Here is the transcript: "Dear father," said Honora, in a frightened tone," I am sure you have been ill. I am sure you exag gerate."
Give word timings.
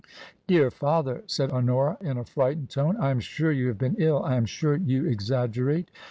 "Dear 0.47 0.71
father," 0.71 1.21
said 1.27 1.51
Honora, 1.51 1.99
in 2.01 2.17
a 2.17 2.25
frightened 2.25 2.71
tone," 2.71 2.97
I 2.99 3.11
am 3.11 3.19
sure 3.19 3.51
you 3.51 3.67
have 3.67 3.77
been 3.77 3.97
ill. 3.99 4.23
I 4.23 4.35
am 4.35 4.47
sure 4.47 4.75
you 4.75 5.03
exag 5.03 5.51
gerate." 5.51 5.89